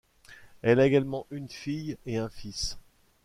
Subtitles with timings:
[0.63, 2.79] Elle a également une fille et un fils.